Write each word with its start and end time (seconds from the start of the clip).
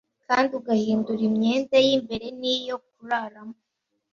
kandi 0.27 0.51
ugahindura 0.59 1.21
imyenda 1.29 1.75
y'imbere 1.85 2.27
n' 2.39 2.49
iyo 2.55 2.75
kuraramo. 2.93 3.57